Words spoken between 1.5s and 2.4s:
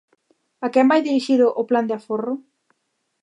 o plan de aforro?